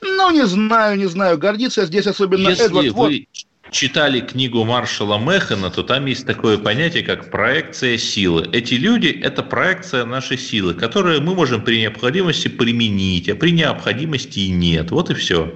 [0.00, 2.90] ну, не знаю, не знаю, гордиться здесь особенно Если Эдвард.
[2.90, 2.92] Вы...
[2.92, 3.12] Вот
[3.70, 8.48] читали книгу Маршала Механа, то там есть такое понятие, как проекция силы.
[8.52, 14.40] Эти люди– это проекция нашей силы, которую мы можем при необходимости применить, а при необходимости
[14.40, 14.90] и нет.
[14.90, 15.52] Вот и все.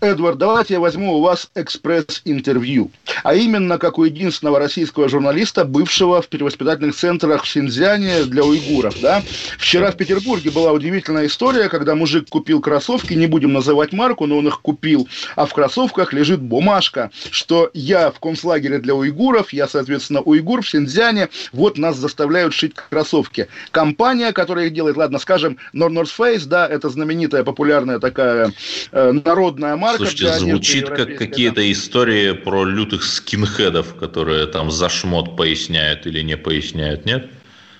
[0.00, 2.90] Эдвард, давайте я возьму у вас экспресс-интервью.
[3.22, 9.00] А именно, как у единственного российского журналиста, бывшего в перевоспитательных центрах в Синьцзяне для уйгуров.
[9.00, 9.22] Да?
[9.58, 14.38] Вчера в Петербурге была удивительная история, когда мужик купил кроссовки, не будем называть марку, но
[14.38, 19.68] он их купил, а в кроссовках лежит бумажка, что я в концлагере для уйгуров, я,
[19.68, 23.48] соответственно, уйгур в Синьцзяне, вот нас заставляют шить кроссовки.
[23.70, 28.52] Компания, которая их делает, ладно, скажем, North Face, да, это знаменитая, популярная такая
[28.92, 29.98] э, народная модная марка.
[29.98, 31.72] Слушайте, звучит как какие-то да.
[31.72, 37.30] истории про лютых скинхедов, которые там за шмот поясняют или не поясняют, нет?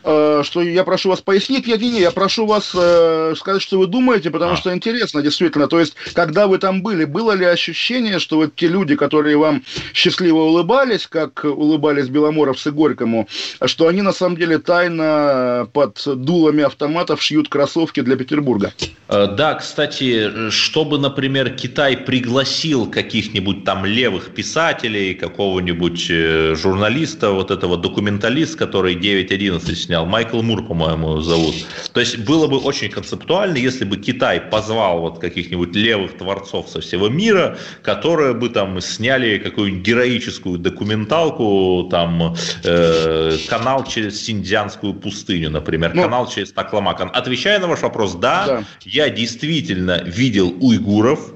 [0.04, 3.87] Э, что я прошу вас пояснить, не, не, я прошу вас э, сказать, что вы
[3.87, 4.56] думаете, потому а.
[4.56, 5.66] что интересно, действительно.
[5.66, 9.64] То есть, когда вы там были, было ли ощущение, что вот те люди, которые вам
[9.92, 13.28] счастливо улыбались, как улыбались Беломоровцы Горькому,
[13.66, 18.72] что они на самом деле тайно под дулами автоматов шьют кроссовки для Петербурга?
[19.08, 27.50] Э, да, кстати, чтобы, например, Китай пригласил каких-нибудь там левых писателей, какого-нибудь э, журналиста, вот
[27.50, 31.55] этого документалиста, который 9.11 снял, Майкл Мур, по-моему, зовут.
[31.94, 36.83] То есть было бы очень концептуально, если бы Китай позвал вот каких-нибудь левых творцов со
[36.83, 45.48] всего мира, которые бы там сняли какую-нибудь героическую документалку, там э, канал через Синдзянскую пустыню,
[45.48, 47.11] например, ну, канал через Такламакан.
[47.14, 51.33] Отвечая на ваш вопрос, да, да, я действительно видел уйгуров,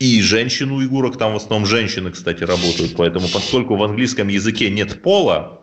[0.00, 5.00] и женщин уйгурок, там в основном женщины, кстати, работают, поэтому поскольку в английском языке нет
[5.00, 5.60] пола,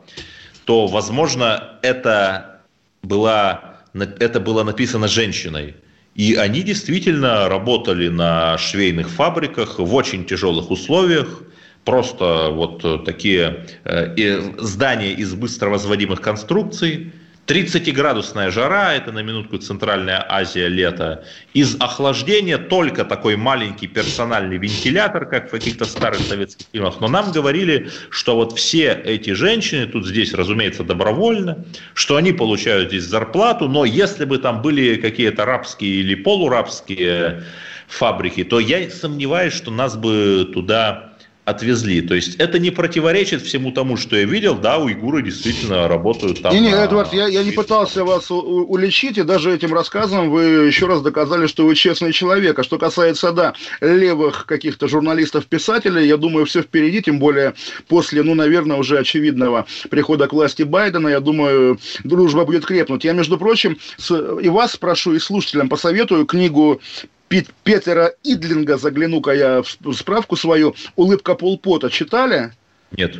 [0.70, 2.62] то, возможно, это,
[3.02, 5.74] была, это было написано женщиной.
[6.14, 11.42] И они действительно работали на швейных фабриках в очень тяжелых условиях.
[11.86, 17.14] Просто вот такие э, здания из быстро возводимых конструкций–
[17.50, 21.24] 30-градусная жара, это на минутку Центральная Азия лето.
[21.56, 27.02] Из охлаждения только такой маленький персональный вентилятор, как в каких-то старых советских фильмах.
[27.02, 32.90] Но нам говорили, что вот все эти женщины, тут здесь, разумеется, добровольно, что они получают
[32.90, 37.46] здесь зарплату, но если бы там были какие-то рабские или полурабские
[37.88, 41.09] фабрики, то я сомневаюсь, что нас бы туда
[41.50, 42.02] отвезли.
[42.02, 44.56] То есть это не противоречит всему тому, что я видел.
[44.56, 46.54] Да, уйгуры действительно работают там.
[46.54, 50.88] Не, не, Эдвард, я, я не пытался вас уличить, и даже этим рассказом вы еще
[50.88, 52.58] раз доказали, что вы честный человек.
[52.60, 57.54] А что касается, да, левых каких-то журналистов-писателей, я думаю, все впереди, тем более
[57.88, 63.04] после, ну, наверное, уже очевидного прихода к власти Байдена, я думаю, дружба будет крепнуть.
[63.04, 66.82] Я, между прочим, с, и вас спрошу, и слушателям посоветую книгу
[67.30, 72.52] Петера Идлинга, загляну-ка я в справку свою, «Улыбка полпота» читали?
[72.92, 73.18] Нет.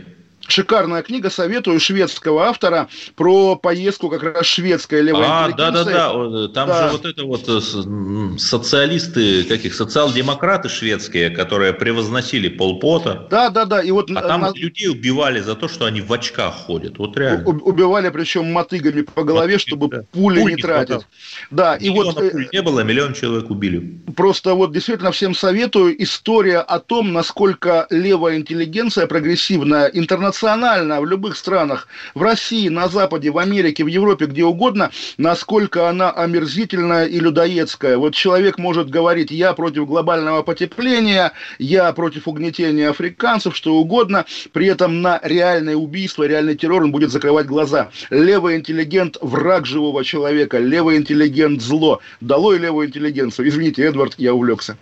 [0.50, 6.88] Шикарная книга, советую, шведского автора про поездку как раз шведская левая А, да-да-да, там да.
[6.88, 13.28] же вот это вот э, социалисты, каких, социал-демократы шведские, которые превозносили полпота.
[13.30, 14.10] Да-да-да, и вот...
[14.12, 14.52] А там на...
[14.56, 17.48] людей убивали за то, что они в очках ходят, вот реально.
[17.48, 20.04] У- убивали причем мотыгами по голове, Мотыги, чтобы да.
[20.12, 20.88] пули Пуль не тратить.
[20.88, 21.06] Хватало.
[21.52, 22.18] Да, и вот...
[22.18, 24.00] Э, пуль не было, миллион человек убили.
[24.16, 31.06] Просто вот действительно всем советую история о том, насколько левая интеллигенция прогрессивная, интернациональная национально в
[31.06, 37.08] любых странах, в России, на Западе, в Америке, в Европе, где угодно, насколько она омерзительная
[37.08, 37.98] и людоедская.
[37.98, 44.68] Вот человек может говорить, я против глобального потепления, я против угнетения африканцев, что угодно, при
[44.68, 47.90] этом на реальное убийство, реальный террор он будет закрывать глаза.
[48.10, 52.00] Левый интеллигент– враг живого человека, левый интеллигент– зло.
[52.22, 53.50] Долой левую интеллигенцию.
[53.50, 54.78] Извините, Эдвард, я увлекся.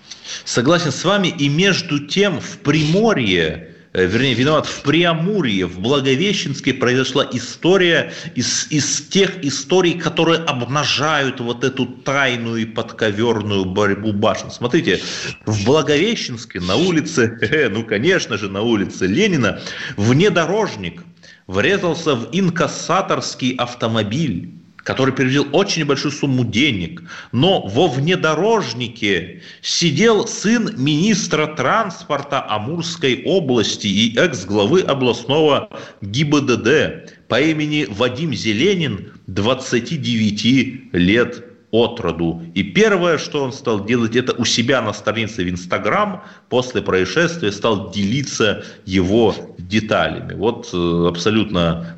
[0.45, 7.27] Согласен с вами, и между тем в Приморье вернее, виноват в Преамурье, в Благовещенске произошла
[7.31, 14.51] история из, из тех историй, которые обнажают вот эту тайную и подковерную борьбу башен.
[14.51, 15.01] Смотрите,
[15.45, 19.61] в Благовещенске на улице, э, ну, конечно же, на улице Ленина,
[19.95, 21.03] внедорожник
[21.47, 24.51] врезался в инкассаторский автомобиль
[24.87, 33.87] который перевел очень большую сумму денег, но во внедорожнике сидел сын министра транспорта Амурской области
[33.87, 35.69] и экс-главы областного
[36.01, 42.41] ГИБДД по имени Вадим Зеленин, 29 лет от роду.
[42.55, 47.51] И первое, что он стал делать, это у себя на странице в Инстаграм после происшествия
[47.51, 50.33] стал делиться его деталями.
[50.33, 51.97] Вот э, абсолютно,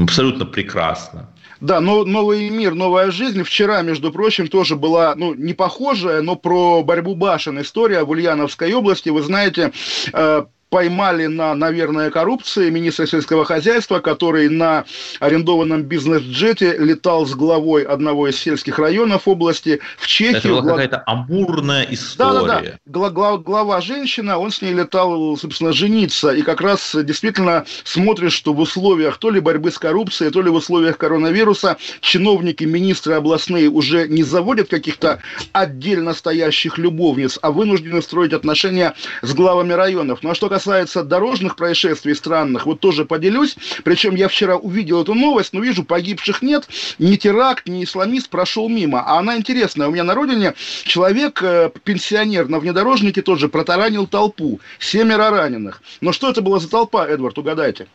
[0.00, 1.28] абсолютно прекрасно.
[1.64, 3.42] Да, но новый мир, новая жизнь.
[3.42, 8.74] Вчера, между прочим, тоже была, ну, не похожая, но про борьбу башен история в Ульяновской
[8.74, 9.08] области.
[9.08, 9.72] Вы знаете,
[10.12, 10.44] э,
[10.74, 14.84] поймали на, наверное, коррупции министра сельского хозяйства, который на
[15.20, 20.36] арендованном бизнес-джете летал с главой одного из сельских районов области в Чехию.
[20.36, 20.72] Это была глав...
[20.72, 22.40] какая-то амурная история.
[22.40, 22.78] Да-да-да.
[22.86, 26.32] Глава, глава женщина, он с ней летал, собственно, жениться.
[26.32, 30.50] И как раз действительно смотришь, что в условиях то ли борьбы с коррупцией, то ли
[30.50, 35.20] в условиях коронавируса чиновники, министры областные уже не заводят каких-то
[35.52, 40.18] отдельно стоящих любовниц, а вынуждены строить отношения с главами районов.
[40.22, 43.54] Ну а что касается касается дорожных происшествий странных, вот тоже поделюсь.
[43.84, 46.66] Причем я вчера увидел эту новость, но вижу, погибших нет.
[46.98, 49.02] Ни теракт, ни исламист прошел мимо.
[49.04, 49.88] А она интересная.
[49.88, 54.58] У меня на родине человек, э, пенсионер на внедорожнике тоже протаранил толпу.
[54.78, 55.82] Семеро раненых.
[56.00, 57.86] Но что это была за толпа, Эдвард, угадайте?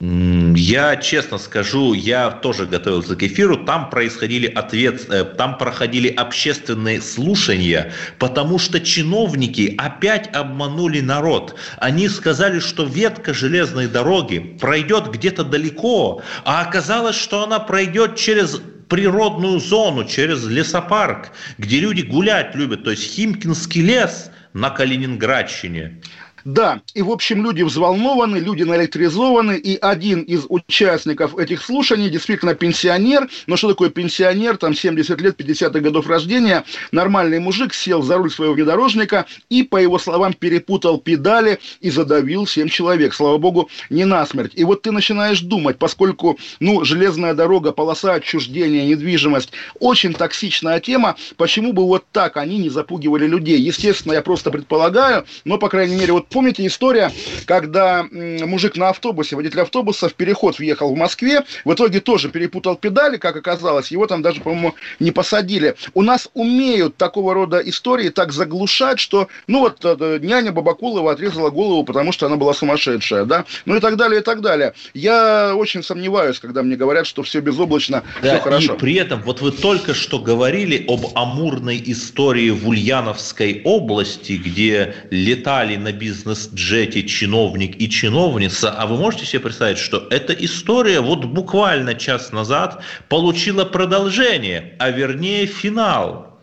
[0.00, 3.64] Я честно скажу, я тоже готовился к эфиру.
[3.64, 11.54] Там происходили ответ, э, там проходили общественные слушания, потому что чиновники опять обманули народ.
[11.78, 18.60] Они сказали, что ветка железной дороги пройдет где-то далеко, а оказалось, что она пройдет через
[18.88, 26.00] природную зону, через лесопарк, где люди гулять любят, то есть Химкинский лес на Калининградщине.
[26.44, 32.54] Да, и в общем люди взволнованы, люди наэлектризованы, и один из участников этих слушаний действительно
[32.54, 38.18] пенсионер, но что такое пенсионер, там 70 лет, 50 годов рождения, нормальный мужик сел за
[38.18, 43.70] руль своего внедорожника и, по его словам, перепутал педали и задавил 7 человек, слава богу,
[43.88, 44.52] не насмерть.
[44.54, 51.16] И вот ты начинаешь думать, поскольку, ну, железная дорога, полоса отчуждения, недвижимость, очень токсичная тема,
[51.38, 53.58] почему бы вот так они не запугивали людей?
[53.58, 57.12] Естественно, я просто предполагаю, но, по крайней мере, вот помните история,
[57.46, 62.74] когда мужик на автобусе, водитель автобуса в переход въехал в Москве, в итоге тоже перепутал
[62.74, 65.76] педали, как оказалось, его там даже, по-моему, не посадили.
[65.94, 71.50] У нас умеют такого рода истории так заглушать, что, ну вот, э, няня Бабакулова отрезала
[71.50, 74.74] голову, потому что она была сумасшедшая, да, ну и так далее, и так далее.
[74.92, 78.74] Я очень сомневаюсь, когда мне говорят, что все безоблачно, да, все хорошо.
[78.74, 84.96] И при этом, вот вы только что говорили об амурной истории в Ульяновской области, где
[85.10, 91.00] летали на бизнес бизнес-джете чиновник и чиновница, а вы можете себе представить, что эта история
[91.00, 96.40] вот буквально час назад получила продолжение, а вернее финал.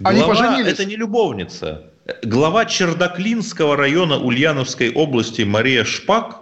[0.00, 0.72] Глава Они поженились.
[0.72, 1.84] это не любовница,
[2.22, 6.40] глава Чердаклинского района Ульяновской области Мария Шпак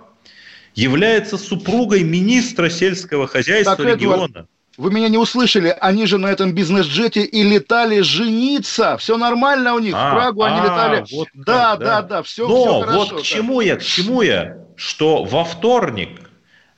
[0.74, 4.24] является супругой министра сельского хозяйства так, региона.
[4.24, 4.48] Эдвард,
[4.78, 8.96] вы меня не услышали, они же на этом бизнес-джете и летали жениться.
[8.96, 9.92] Все нормально у них.
[9.96, 11.04] А, в Прагу а, они летали.
[11.10, 12.98] Вот да, так, да, да, да, все, Но все хорошо.
[12.98, 16.30] Вот к чему я, к чему я, что во вторник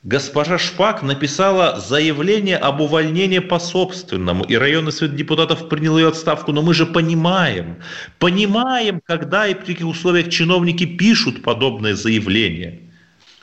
[0.02, 6.52] госпожа Шпак написала заявление об увольнении по собственному, и районный совет депутатов принял ее отставку.
[6.52, 7.82] Но мы же понимаем,
[8.18, 12.89] понимаем, когда и при каких условиях чиновники пишут подобное заявление.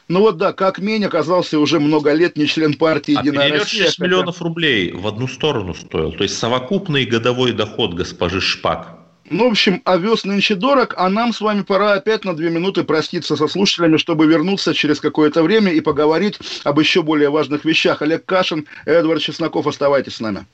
[0.08, 3.86] Ну вот да, как Мень оказался уже много лет не член партии а «Единая Россия».
[3.86, 6.14] 6 миллионов рублей в одну сторону стоил.
[6.14, 8.98] То есть совокупный годовой доход госпожи Шпак.
[9.30, 12.86] Ну, в общем, овес нынче дорог, а нам с вами пора опять на две минуты
[12.86, 18.02] проститься со слушателями, чтобы вернуться через какое-то время и поговорить об еще более важных вещах.
[18.02, 20.46] Олег Кашин, Эдвард Чесноков, оставайтесь с нами.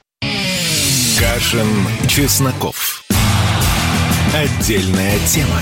[1.20, 1.68] Кашин,
[2.10, 3.04] Чесноков.
[4.34, 5.62] Отдельная тема.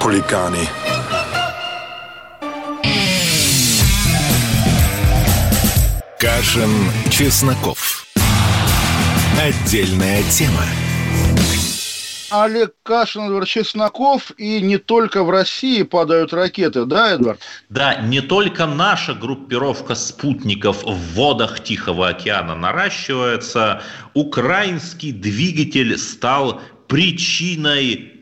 [0.00, 0.68] хулиганы.
[6.18, 6.70] Кашин,
[7.10, 8.06] Чесноков.
[9.38, 10.64] Отдельная тема.
[12.30, 17.40] Олег Кашин, Эдвард Чесноков, и не только в России падают ракеты, да, Эдвард?
[17.68, 23.82] Да, не только наша группировка спутников в водах Тихого океана наращивается,
[24.14, 28.15] украинский двигатель стал причиной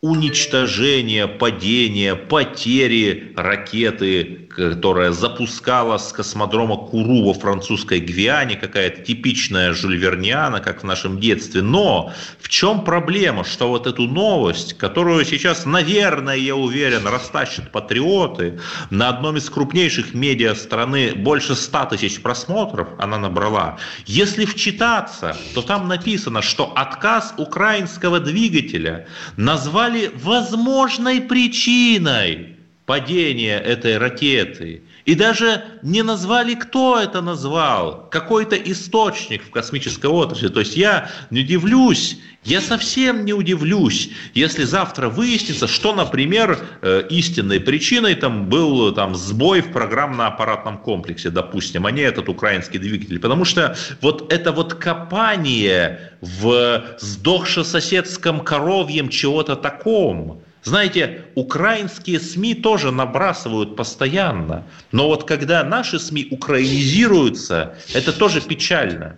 [0.00, 10.60] уничтожения, падения, потери ракеты которая запускала с космодрома Куру во французской Гвиане, какая-то типичная жульверниана,
[10.60, 11.60] как в нашем детстве.
[11.60, 18.58] Но в чем проблема, что вот эту новость, которую сейчас, наверное, я уверен, растащат патриоты,
[18.88, 23.76] на одном из крупнейших медиа страны больше 100 тысяч просмотров она набрала.
[24.06, 32.55] Если вчитаться, то там написано, что отказ украинского двигателя назвали возможной причиной
[32.86, 34.82] падения этой ракеты.
[35.04, 40.48] И даже не назвали, кто это назвал, какой-то источник в космической отрасли.
[40.48, 47.06] То есть я не удивлюсь, я совсем не удивлюсь, если завтра выяснится, что, например, э,
[47.10, 53.18] истинной причиной там был там, сбой в программно-аппаратном комплексе, допустим, а не этот украинский двигатель.
[53.18, 62.90] Потому что вот это вот копание в сдохшо-соседском коровьем чего-то таком, знаете, украинские СМИ тоже
[62.90, 69.16] набрасывают постоянно, но вот когда наши СМИ украинизируются, это тоже печально.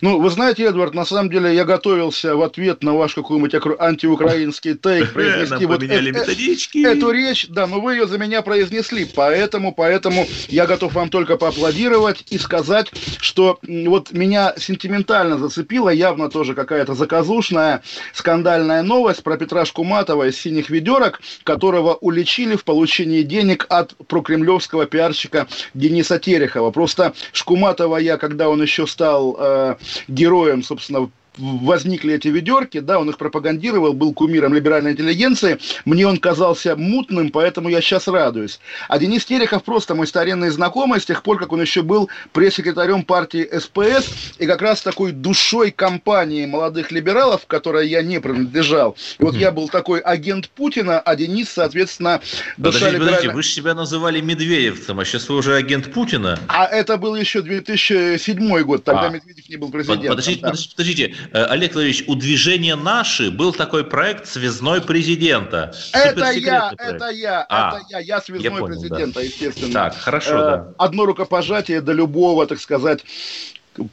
[0.00, 4.74] Ну, вы знаете, Эдвард, на самом деле я готовился в ответ на ваш какой-нибудь антиукраинский
[4.74, 9.72] тейк произнести вот э, э, эту речь, да, но вы ее за меня произнесли, поэтому,
[9.72, 16.54] поэтому я готов вам только поаплодировать и сказать, что вот меня сентиментально зацепила явно тоже
[16.54, 17.82] какая-то заказушная
[18.12, 24.86] скандальная новость про Петра Шкуматова из «Синих ведерок», которого уличили в получении денег от прокремлевского
[24.86, 26.70] пиарщика Дениса Терехова.
[26.70, 29.76] Просто Шкуматова я, когда он еще стал э,
[30.08, 36.18] героем, собственно, возникли эти ведерки, да, он их пропагандировал, был кумиром либеральной интеллигенции, мне он
[36.18, 38.60] казался мутным, поэтому я сейчас радуюсь.
[38.88, 43.02] А Денис Терехов просто мой старинный знакомый с тех пор, как он еще был пресс-секретарем
[43.02, 48.96] партии СПС и как раз такой душой компании молодых либералов, которой я не принадлежал.
[49.18, 52.20] И вот я был такой агент Путина, а Денис, соответственно,
[52.56, 56.38] душа подождите, подождите, вы же себя называли Медведевцем, а сейчас вы уже агент Путина?
[56.48, 59.10] А это был еще 2007 год, тогда а.
[59.10, 60.08] Медведев не был президентом.
[60.08, 60.48] Подождите, да.
[60.48, 61.14] подождите, подождите.
[61.32, 65.74] Э, Олег Владимирович, у движения «Наши» был такой проект «Связной президента».
[65.92, 66.80] Это я, проект.
[66.80, 69.20] это я, а, это я, я связной я понял, президента, да.
[69.20, 69.72] естественно.
[69.72, 70.74] Так, хорошо, э, да.
[70.78, 73.04] Одно рукопожатие до любого, так сказать,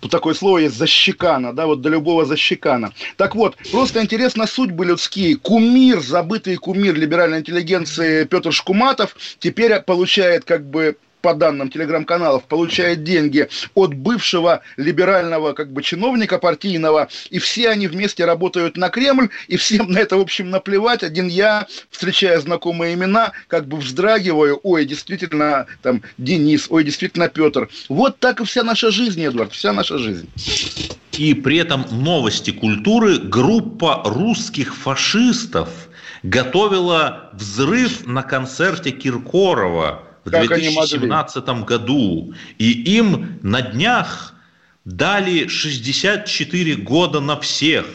[0.10, 2.92] такое слово есть защекана, да, вот до любого защекана.
[3.18, 5.36] Так вот, просто интересна судьбы людские.
[5.38, 13.04] Кумир, забытый кумир либеральной интеллигенции Петр Шкуматов теперь получает как бы по данным телеграм-каналов, получает
[13.04, 19.30] деньги от бывшего либерального как бы чиновника партийного, и все они вместе работают на Кремль,
[19.48, 21.02] и всем на это, в общем, наплевать.
[21.02, 27.70] Один я, встречая знакомые имена, как бы вздрагиваю, ой, действительно, там, Денис, ой, действительно, Петр.
[27.90, 30.30] Вот так и вся наша жизнь, Эдвард, вся наша жизнь.
[31.14, 35.70] И при этом новости культуры группа русских фашистов
[36.22, 42.34] готовила взрыв на концерте Киркорова в как 2017 году.
[42.58, 44.34] И им на днях
[44.84, 47.86] дали 64 года на всех.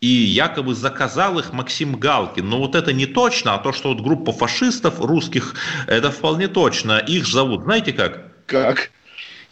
[0.00, 2.48] И якобы заказал их Максим Галкин.
[2.48, 5.54] Но вот это не точно, а то, что вот группа фашистов русских,
[5.86, 6.98] это вполне точно.
[6.98, 8.46] Их зовут, знаете как?
[8.46, 8.90] Как?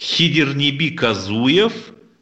[0.00, 1.72] Хидерниби Казуев,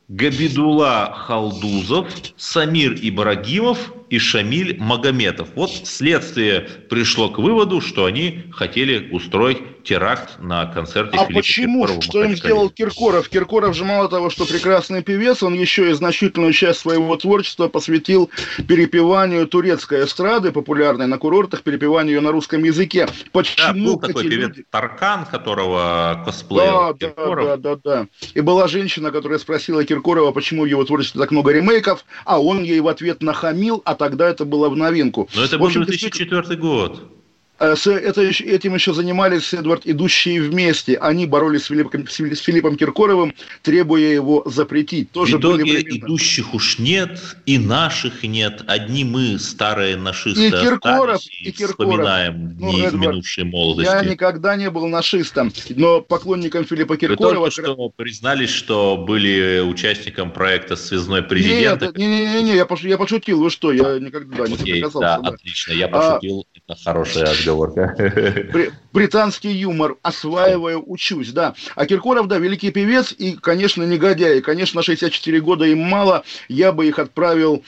[0.09, 5.49] Габидула Халдузов, Самир Ибрагимов и Шамиль Магометов.
[5.55, 11.81] Вот следствие пришло к выводу, что они хотели устроить теракт на концерте А Филиппа почему?
[11.87, 13.29] Киркорова что им сделал Киркоров?
[13.29, 18.31] Киркоров же мало того, что прекрасный певец, он еще и значительную часть своего творчества посвятил
[18.67, 23.09] перепеванию турецкой эстрады, популярной на курортах, перепеванию ее на русском языке.
[23.33, 24.37] Почему да, был такой люди...
[24.37, 27.47] певец Таркан, которого косплеил да, Киркоров.
[27.47, 28.07] Да, да, да, да.
[28.35, 32.63] И была женщина, которая спросила Киркорова, почему в его творчестве так много ремейков, а он
[32.63, 35.29] ей в ответ нахамил, а тогда это было в новинку.
[35.35, 37.18] Но это был 2004 год.
[37.59, 40.97] Э, с это, этим еще занимались, Эдвард, идущие вместе.
[40.97, 45.11] Они боролись с Филиппом, с Филиппом Киркоровым, требуя его запретить.
[45.11, 48.63] Тоже в итоге были идущих уж нет, и наших нет.
[48.67, 51.71] Одни мы, старые нашисты, и Киркоров, и, Киркоров.
[51.71, 53.91] вспоминаем ну, дни Эдвард, минувшей молодости.
[53.91, 57.47] Я никогда не был нашистом, но поклонником Филиппа Киркорова...
[57.47, 61.83] Вы только что признались, что были участником проекта «Связной президент».
[61.83, 63.43] Нет, не-не-не, я, пош, я пошутил.
[63.43, 66.47] Вы что, я никогда не Окей, да, да, отлично, я пошутил.
[66.55, 68.73] А, это хорошая отговорка.
[68.93, 69.97] Британский юмор.
[70.03, 71.55] Осваиваю, учусь, да.
[71.75, 74.41] А Киркоров, да, великий певец и, конечно, негодяй.
[74.41, 76.25] Конечно, 64 года им мало.
[76.49, 77.63] Я бы их отправил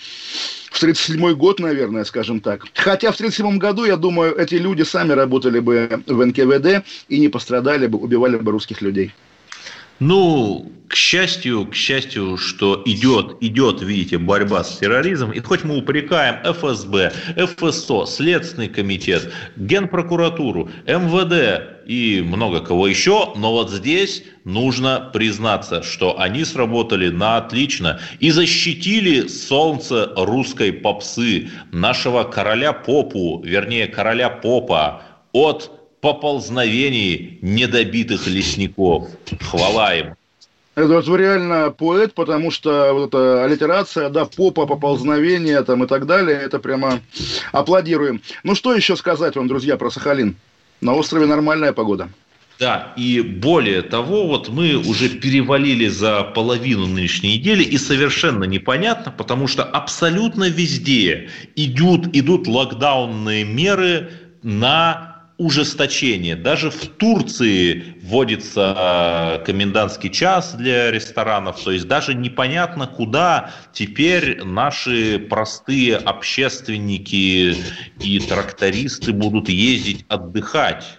[0.71, 2.65] в 37 год, наверное, скажем так.
[2.75, 7.29] Хотя в 37 году, я думаю, эти люди сами работали бы в НКВД и не
[7.29, 9.13] пострадали бы, убивали бы русских людей.
[10.01, 15.31] Ну, к счастью, к счастью, что идет, идет, видите, борьба с терроризмом.
[15.31, 23.53] И хоть мы упрекаем ФСБ, ФСО, Следственный комитет, Генпрокуратуру, МВД и много кого еще, но
[23.53, 32.25] вот здесь нужно признаться, что они сработали на отлично и защитили солнце русской попсы, нашего
[32.25, 39.09] короля Попу, вернее, короля Попа от поползновений недобитых лесников.
[39.41, 40.15] Хвала им.
[40.77, 46.07] Это вот реально поэт, потому что вот эта аллитерация, да, попа, поползновение там и так
[46.07, 47.01] далее, это прямо
[47.53, 48.23] аплодируем.
[48.45, 50.37] Ну, что еще сказать вам, друзья, про Сахалин?
[50.81, 52.09] На острове нормальная погода.
[52.59, 59.11] Да, и более того, вот мы уже перевалили за половину нынешней недели, и совершенно непонятно,
[59.11, 64.11] потому что абсолютно везде идут, идут локдаунные меры
[64.43, 65.10] на
[65.41, 66.37] ужесточение.
[66.37, 74.45] Даже в Турции вводится э, комендантский час для ресторанов, то есть даже непонятно, куда теперь
[74.45, 77.57] наши простые общественники
[78.01, 80.99] и трактористы будут ездить отдыхать.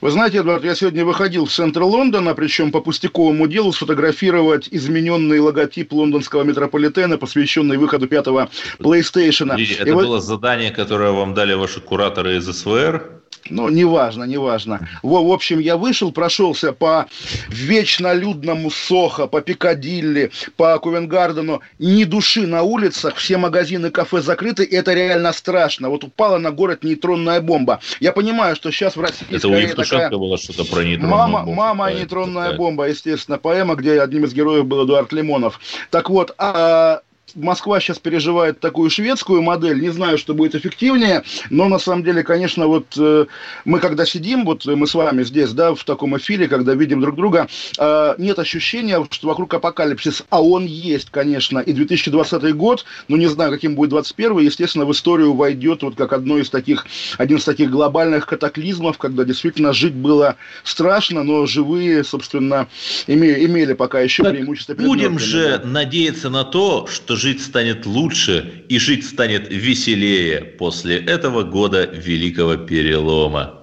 [0.00, 5.38] Вы знаете, Эдвард, я сегодня выходил в центр Лондона, причем по пустяковому делу сфотографировать измененный
[5.38, 8.48] логотип лондонского метрополитена, посвященный выходу пятого
[8.78, 9.52] PlayStation.
[9.52, 10.24] Это И было вот...
[10.24, 13.19] задание, которое вам дали ваши кураторы из СВР?
[13.50, 14.88] Ну, неважно, неважно.
[15.02, 17.06] В, в общем, я вышел, прошелся по
[17.48, 21.60] вечно людному Сохо, по Пикадилли, по Ковенгардену.
[21.78, 25.88] Ни души на улицах, все магазины, кафе закрыты, и это реально страшно.
[25.88, 27.80] Вот упала на город нейтронная бомба.
[28.00, 29.26] Я понимаю, что сейчас в России...
[29.30, 30.18] Это у Евтушенко такая...
[30.18, 31.54] было что-то про нейтронную мама, бомбу.
[31.54, 32.58] Мама и нейтронная такая.
[32.58, 35.60] бомба, естественно, поэма, где одним из героев был Эдуард Лимонов.
[35.90, 37.00] Так вот, а
[37.34, 39.80] Москва сейчас переживает такую шведскую модель.
[39.80, 43.26] Не знаю, что будет эффективнее, но на самом деле, конечно, вот э,
[43.64, 47.16] мы когда сидим, вот мы с вами здесь, да, в таком эфире, когда видим друг
[47.16, 51.58] друга, э, нет ощущения, что вокруг апокалипсис, а он есть, конечно.
[51.58, 56.12] И 2020 год, ну не знаю, каким будет 21 естественно, в историю войдет вот как
[56.12, 56.86] одно из таких,
[57.18, 62.68] один из таких глобальных катаклизмов, когда действительно жить было страшно, но живые, собственно,
[63.06, 64.74] имели, имели пока еще так преимущество.
[64.74, 71.42] Будем же надеяться на то, что жить станет лучше и жить станет веселее после этого
[71.42, 73.59] года великого перелома.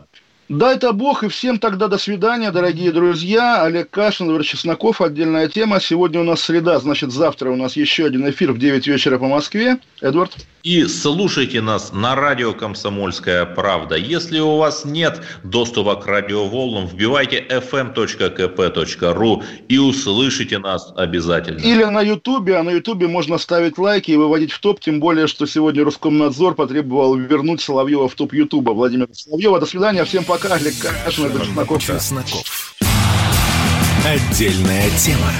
[0.49, 3.63] Дай-то Бог, и всем тогда до свидания, дорогие друзья.
[3.63, 5.81] Олег Кашин, Владимир Чесноков, отдельная тема.
[5.81, 9.27] Сегодня у нас среда, значит, завтра у нас еще один эфир в 9 вечера по
[9.27, 9.77] Москве.
[9.99, 10.31] Эдвард?
[10.63, 13.95] И слушайте нас на радио «Комсомольская правда».
[13.95, 21.59] Если у вас нет доступа к радиоволнам, вбивайте fm.kp.ru и услышите нас обязательно.
[21.59, 25.27] Или на Ютубе, а на Ютубе можно ставить лайки и выводить в топ, тем более,
[25.27, 28.71] что сегодня Роскомнадзор потребовал вернуть Соловьева в топ Ютуба.
[28.71, 30.36] Владимир Соловьева, до свидания, всем пока.
[30.45, 31.79] Олег Кашин.
[31.79, 32.75] Чесноков.
[34.05, 35.31] Отдельная тема.